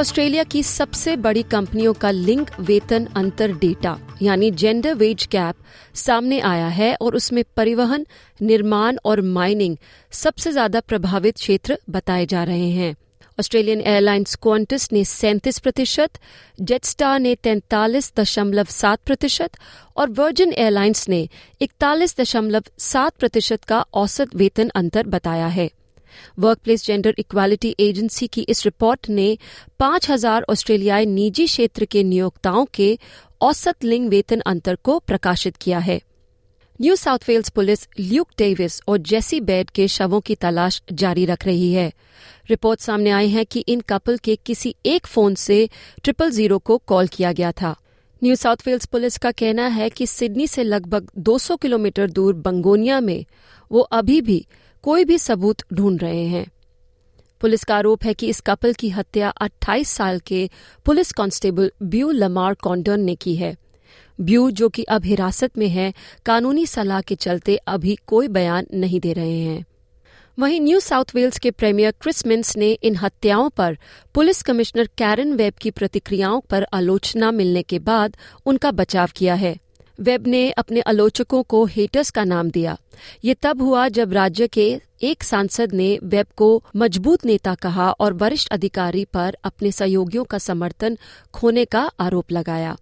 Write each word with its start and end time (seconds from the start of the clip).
Australia 0.00 0.42
की 0.44 0.62
सबसे 0.62 1.14
बड़ी 1.16 1.42
कंपनियों 1.42 1.92
का 1.94 2.10
लिंग 2.10 2.46
वेतन 2.60 3.04
अंतर 3.16 3.52
डेटा, 3.54 3.96
यानी 4.22 4.50
जेंडर 4.52 4.94
वेज 4.94 5.26
गैप 5.32 5.54
सामने 5.96 6.40
आया 6.42 6.66
है 6.68 6.94
और 6.96 7.16
उसमें 7.16 7.42
परिवहन, 7.56 8.06
निर्माण 8.40 8.96
और 9.04 9.20
माइनिंग 9.20 9.76
सबसे 10.12 10.52
ज़्यादा 10.52 10.80
प्रभावित 10.80 11.34
क्षेत्र 11.34 11.78
बताए 11.90 12.26
जा 12.26 12.42
रहे 12.44 12.70
हैं। 12.70 12.94
ऑस्ट्रेलियन 13.38 13.80
एयरलाइंस 13.80 14.34
क्वांटस 14.34 14.88
ने 14.92 15.04
सैंतीस 15.04 15.58
प्रतिशत 15.58 16.18
जेटस्टार 16.60 17.20
ने 17.20 17.34
तैंतालीस 17.34 18.12
दशमलव 18.16 18.64
सात 18.70 19.00
प्रतिशत 19.06 19.58
और 19.96 20.10
वर्जिन 20.10 20.52
एयरलाइंस 20.52 21.08
ने 21.08 21.28
इकतालीस 21.60 22.16
दशमलव 22.20 22.62
सात 22.80 23.16
प्रतिशत 23.18 23.64
का 23.64 23.84
औसत 23.94 24.36
वेतन 24.36 24.70
अंतर 24.74 25.06
बताया 25.08 25.46
है। 25.48 25.70
वर्कप्लेस 26.38 26.86
जेंडर 26.86 27.14
इक्वालिटी 27.18 27.76
एजेंसी 27.80 28.26
की 28.26 28.40
इस 28.40 28.64
रिपोर्ट 28.64 29.08
ने 29.08 29.38
5000 29.80 30.44
ऑस्ट्रेलियाई 30.48 31.06
निजी 31.06 31.46
क्षेत्र 31.46 31.84
के 31.84 32.02
नियोक्ताओं 32.04 32.66
के 32.74 32.98
औसत 33.40 33.84
लिंग 33.84 34.08
वेतन 34.08 34.40
अंतर 34.40 34.74
को 34.74 34.98
प्रकाशित 34.98 35.56
किया 35.56 35.78
है। 35.78 36.00
New 36.80 36.96
South 36.96 37.18
Wales 37.28 37.48
police 37.48 37.88
Luke 38.00 38.28
Davies 38.38 38.80
और 38.88 38.98
जेसी 38.98 39.40
बेड 39.40 39.70
के 39.70 39.88
शवों 39.88 40.20
की 40.20 40.34
तलाश 40.34 40.82
जारी 40.92 41.24
रख 41.24 41.46
रही 41.46 41.72
है। 41.72 41.92
रिपोर्ट 42.50 42.80
सामने 42.80 43.10
आई 43.10 43.28
है 43.28 43.44
कि 43.44 43.60
इन 43.60 43.80
कपल 43.80 44.16
के 44.18 44.36
किसी 44.36 44.74
एक 44.86 45.06
फ़ोन 45.06 45.34
से 45.34 45.68
ट्रिपल 46.02 46.30
ज़ीरो 46.30 46.58
को 46.58 46.78
कॉल 46.78 47.06
किया 47.06 47.32
गया 47.32 47.52
था। 47.52 47.76
न्यू 48.24 48.34
साउथ 48.34 48.56
वेल्स 48.66 48.86
पुलिस 48.86 49.18
का 49.18 49.30
कहना 49.30 49.66
है 49.66 49.90
कि 49.90 50.06
सिडनी 50.06 50.46
से 50.46 50.62
लगभग 50.62 51.10
200 51.18 51.56
किलोमीटर 51.56 52.10
दूर 52.10 52.34
बंगोनिया 52.34 53.00
में 53.00 53.24
वो 53.72 53.80
अभी 53.80 54.20
भी 54.20 54.46
कोई 54.84 55.04
भी 55.04 55.18
सबूत 55.18 55.56
ढूंढ 55.72 56.02
रहे 56.02 56.26
हैं। 56.26 56.46
पुलिस 57.40 57.64
का 57.64 57.76
आरोप 57.76 58.04
है 58.04 58.14
कि 58.14 58.28
इस 58.28 58.40
कपल 58.40 58.72
की 58.72 58.88
हत्या 58.88 59.28
28 59.28 59.88
साल 59.88 60.18
के 60.18 60.50
police 60.84 61.12
constable 61.12 61.72
Beau 61.82 62.10
Lamarre 62.10 62.54
Condon 62.54 63.00
ने 63.00 63.14
की 63.14 63.36
है। 63.36 63.56
ब्यू, 64.20 64.50
जो 64.50 64.68
कि 64.68 64.82
अब 64.82 65.04
हिरासत 65.04 65.58
में 65.58 65.68
है, 65.68 65.94
कानूनी 66.26 66.66
सलाह 66.66 67.00
के 67.00 67.14
चलते 67.14 67.56
अभी 67.56 67.98
कोई 68.06 68.28
बयान 68.28 68.66
नहीं 68.74 69.00
दे 69.00 69.12
रहे 69.12 69.38
हैं। 69.38 69.64
वहीं 70.38 70.60
न्यू 70.60 70.80
साउथ 70.80 71.04
वेल्स 71.14 71.38
के 71.38 71.50
प्रीमियर 71.50 71.94
क्रिस 72.00 72.26
मिन्स 72.26 72.56
ने 72.56 72.72
इन 72.72 72.96
हत्याओं 72.96 73.50
पर 73.50 73.78
पुलिस 74.14 74.42
कमिश्नर 74.42 74.86
कैरन 74.86 75.32
वेब 75.32 75.52
की 75.52 75.70
प्रतिक्रियाओं 75.70 76.40
पर 76.40 76.66
आलोचना 76.72 77.30
मिलने 77.30 77.62
के 77.62 77.78
बाद 77.78 78.16
उनका 78.46 78.70
बचाव 78.70 79.08
किया 79.16 79.34
है। 79.34 79.58
वेब 79.98 80.26
ने 80.26 80.50
अपने 80.50 80.80
आलोचकों 80.80 81.42
को 81.42 81.64
हेटर्स 81.64 82.10
का 82.10 82.24
नाम 82.24 82.50
दिया। 82.50 82.76
ये 83.24 83.34
तब 83.34 83.62
हुआ 83.62 83.88
जब 83.88 84.12
राज्य 84.12 84.48
के 84.48 84.80
एक 85.02 85.22
सांसद 85.22 85.72
ने 85.72 85.98
वेब 86.04 86.26
को 86.36 86.62
मज़बूत 86.76 87.24
नेता 87.26 87.54
कहा 87.54 87.90
और 87.90 88.12
वरिष्ठ 88.12 88.52
अधिकारी 88.52 89.04
पर 89.04 89.36
अपने 89.44 89.72
सहयोगियों 89.72 90.24
का 90.24 90.38
समर्थन 90.38 90.98
खोने 91.34 91.64
का 91.64 91.90
आरोप 92.00 92.32
लगाया। 92.32 92.76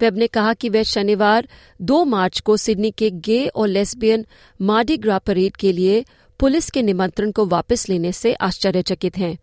वेब 0.00 0.16
ने 0.16 0.26
कहा 0.26 0.54
कि 0.54 0.68
वे 0.68 0.84
शनिवार 0.84 1.48
2 1.80 2.04
मार्च 2.04 2.40
को 2.40 2.56
सिडनी 2.56 2.90
के 2.90 3.10
गे 3.10 3.46
और 3.46 3.68
लेस्बियन 3.68 4.26
मार्डी 4.60 4.96
ग्रा 4.96 5.18
परेड 5.18 5.56
के 5.56 5.72
लिए 5.72 6.04
पुलिस 6.40 6.70
के 6.70 6.82
निमंत्रण 6.82 7.30
को 7.30 7.46
वापस 7.46 7.88
लेने 7.88 8.12
से 8.12 8.32
आश्चर्यचकित 8.34 9.18
हैं। 9.18 9.36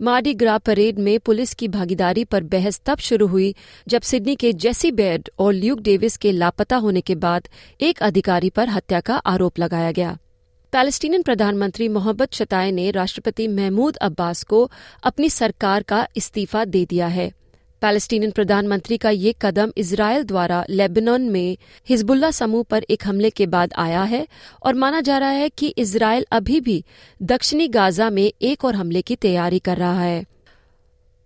मार्डी 0.00 0.34
ग्रा 0.34 0.58
परेड 0.58 0.98
में 0.98 1.20
पुलिस 1.20 1.54
की 1.54 1.68
भागीदारी 1.68 2.24
पर 2.24 2.42
बहस 2.42 2.80
तब 2.86 2.98
शुरू 2.98 3.26
हुई 3.26 3.54
जब 3.88 4.02
सिडनी 4.02 4.34
के 4.36 4.52
जेसी 4.52 4.90
बेड 4.90 5.28
और 5.38 5.52
ल्यूक 5.52 5.80
डेविस 5.80 6.16
के 6.16 6.32
लापता 6.32 6.76
होने 6.76 7.00
के 7.00 7.14
बाद 7.14 7.48
एक 7.80 8.02
अधिकारी 8.02 8.50
पर 8.50 8.68
हत्या 8.68 9.00
का 9.00 9.16
आरोप 9.16 9.58
लगाया 9.58 9.92
गया। 9.92 10.18
पैलेस्टीनियन 10.72 11.22
प्रधानमंत्री 11.22 11.88
मोहम्मद 11.88 12.28
शताय 12.32 12.70
ने 12.70 12.90
राष्ट्रपति 12.90 13.48
महमूद 13.48 13.96
अब्बास 13.96 14.42
को 14.42 14.70
अपनी 15.02 15.30
सरकार 15.30 15.82
का 15.82 16.06
इस्तीफा 16.16 16.64
दे 16.64 16.84
दिया 16.84 17.06
है। 17.06 17.32
पैलेस्टीनियन 17.82 18.30
प्रधानमंत्री 18.30 18.96
का 18.96 19.10
ये 19.10 19.34
कदम 19.42 19.72
इसराइल 19.76 20.22
द्वारा 20.22 20.64
लेबनान 20.70 21.22
में 21.22 21.56
हिजबुल्ला 21.88 22.30
समूह 22.30 22.62
पर 22.62 22.84
एक 22.90 23.06
हमले 23.06 23.30
के 23.30 23.46
बाद 23.46 23.72
आया 23.78 24.02
है 24.02 24.26
और 24.62 24.74
माना 24.74 25.00
जा 25.00 25.18
रहा 25.18 25.28
है 25.28 25.48
कि 25.48 25.68
इसराइल 25.78 26.26
अभी 26.32 26.60
भी 26.60 26.84
दक्षिणी 27.22 27.68
गाजा 27.68 28.10
में 28.10 28.32
एक 28.42 28.64
और 28.64 28.74
हमले 28.74 29.02
की 29.02 29.16
तैयारी 29.16 29.58
कर 29.58 29.76
रहा 29.76 30.00
है। 30.00 30.24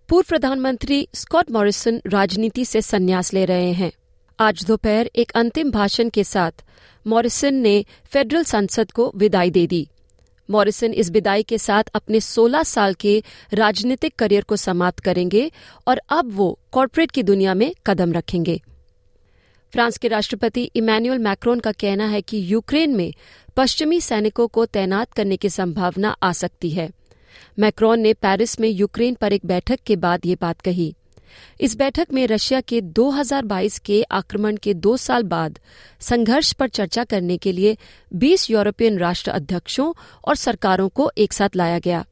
पूर्व 0.09 0.25
प्रधानमंत्री 0.29 1.07
स्कॉट 1.13 1.51
मॉरिसन 1.51 2.01
राजनीति 2.07 2.65
से 2.65 2.81
संन्यास 2.81 3.33
ले 3.33 3.45
रहे 3.45 3.71
हैं। 3.71 3.91
आज 4.39 4.65
दोपहर 4.65 5.09
एक 5.15 5.31
अंतिम 5.31 5.71
भाषण 5.71 6.09
के 6.09 6.23
साथ 6.23 6.63
मॉरिसन 7.07 7.55
ने 7.55 7.85
फेडरल 8.05 8.43
संसद 8.43 8.91
को 8.91 9.11
विदाई 9.15 9.49
दे 9.49 9.67
दी। 9.67 9.87
मॉरिसन 10.53 10.93
इस 10.93 11.09
विदाई 11.11 11.43
के 11.43 11.57
साथ 11.57 11.83
अपने 11.93 12.19
16 12.19 12.63
साल 12.63 12.93
के 12.93 13.21
राजनीतिक 13.53 14.15
करियर 14.15 14.43
को 14.43 14.55
समाप्त 14.55 14.99
करेंगे 14.99 15.51
और 15.87 16.01
अब 16.09 16.31
वो 16.33 16.59
कॉरपोरेट 16.71 17.11
की 17.11 17.23
दुनिया 17.23 17.53
में 17.53 17.71
कदम 17.87 18.13
रखेंगे। 18.13 18.61
फ्रांस 19.73 19.97
के 19.97 20.07
राष्ट्रपति 20.07 20.63
इमैनुअल 20.75 21.19
मैक्रोन 21.19 21.59
का 21.59 21.71
कहना 21.71 22.07
है 22.07 22.21
कि 22.21 22.41
यूक्रेन 22.53 22.95
में 22.95 23.13
पश्चिमी 23.57 24.01
सैनिकों 24.01 24.47
को 24.47 24.65
तैनात 24.65 25.13
करने 25.13 25.37
की 25.37 25.49
संभावना 25.49 26.15
आ 26.23 26.31
सकती 26.31 26.69
है। 26.69 26.89
मैक्रोन 27.59 27.99
ने 27.99 28.13
पेरिस 28.13 28.59
में 28.59 28.69
यूक्रेन 28.69 29.15
पर 29.15 29.33
एक 29.33 29.45
बैठक 29.45 29.79
के 29.85 29.95
बाद 29.95 30.25
ये 30.25 30.35
बात 30.41 30.61
कही। 30.61 30.93
इस 31.61 31.77
बैठक 31.77 32.07
में 32.13 32.27
रशिया 32.27 32.61
के 32.61 32.81
2022 32.81 33.79
के 33.79 34.03
आक्रमण 34.03 34.55
के 34.55 34.73
दो 34.73 34.97
साल 34.97 35.23
बाद 35.23 35.59
संघर्ष 35.99 36.53
पर 36.53 36.69
चर्चा 36.69 37.03
करने 37.03 37.37
के 37.37 37.51
लिए 37.51 37.77
20 38.15 38.51
यूरोपियन 38.51 38.97
राष्ट्र 38.97 39.31
अध्यक्षों 39.31 39.93
और 40.27 40.35
सरकारों 40.35 40.89
को 40.89 41.11
एक 41.17 41.33
साथ 41.33 41.49
लाया 41.55 41.79
गया। 41.79 42.05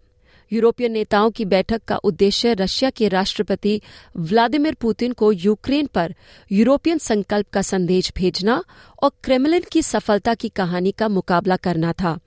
यूरोपीय 0.54 0.88
नेताओं 0.88 1.32
की 1.32 1.46
बैठक 1.46 1.82
का 1.84 1.96
उद्देश्य 1.96 2.54
रशिया 2.54 2.90
के 2.90 3.08
राष्ट्रपति 3.08 3.82
व्लादिमीर 4.18 4.74
पुतिन 4.74 5.12
को 5.12 5.32
यूक्रेन 5.32 5.86
पर 5.86 6.16
यूरोपियन 6.52 6.98
संकल्प 6.98 7.50
का 7.50 7.62
संदेश 7.62 8.12
भेजना 8.16 8.64
और 9.04 9.12
क्रेमलिन 9.24 9.64
की 9.72 9.82
सफलता 9.82 10.34
की 10.34 10.50
कहानी 10.50 10.92
का 10.92 11.08
मुकाबला 11.08 11.56
करना 11.56 11.94
था। 11.94 12.20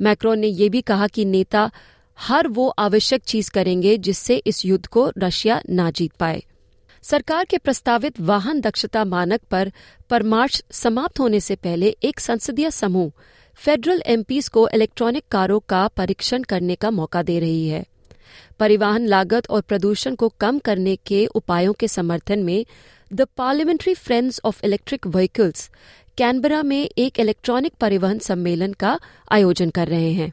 मैक्रोन 0.00 0.38
ने 0.38 0.46
यह 0.46 0.70
भी 0.70 0.80
कहा 0.80 1.06
कि 1.06 1.24
नेता 1.24 1.70
हर 2.18 2.48
वो 2.48 2.68
आवश्यक 2.68 3.22
चीज़ 3.22 3.50
करेंगे 3.50 3.96
जिससे 3.98 4.36
इस 4.36 4.64
युद्ध 4.64 4.86
को 4.86 5.12
रशिया 5.18 5.60
ना 5.70 5.90
जीत 5.90 6.12
पाए। 6.12 6.42
सरकार 7.02 7.44
के 7.44 7.58
प्रस्तावित 7.58 8.20
वाहन 8.20 8.60
दक्षता 8.60 9.04
मानक 9.04 9.40
पर 9.50 9.72
परमार्श 10.10 10.62
समाप्त 10.70 11.20
होने 11.20 11.40
से 11.40 11.56
पहले 11.56 11.96
एक 12.02 12.20
संसदीय 12.20 12.70
समूह 12.70 13.10
फेडरल 13.54 14.02
एमपीज 14.06 14.48
को 14.48 14.68
इलेक्ट्रॉनिक 14.68 15.24
कारों 15.30 15.60
का 15.60 15.86
परीक्षण 15.88 16.42
करने 16.42 16.74
का 16.74 16.90
मौका 16.90 17.22
दे 17.22 17.38
रही 17.40 17.68
है। 17.68 17.84
परिवहन 18.60 19.06
लागत 19.06 19.50
और 19.50 19.60
प्रदूषण 19.60 20.14
को 20.14 20.28
कम 20.28 20.58
करने 20.58 20.96
के 20.96 21.26
उपायों 21.26 21.72
के 21.72 21.88
समर्थन 21.88 22.38
में 22.38 22.64
the 23.12 23.26
parliamentary 23.36 23.94
friends 23.94 24.40
of 24.44 24.64
electric 24.64 25.06
vehicles, 25.06 25.70
Canberra 26.18 26.62
में 26.62 26.88
एक 26.98 27.20
इलेक्ट्रॉनिक 27.20 27.74
परिवहन 27.74 28.18
सम्मेलन 28.18 28.72
का 28.72 28.98
आयोजन 29.32 29.70
कर 29.70 29.88
रहे 29.88 30.12
हैं। 30.12 30.32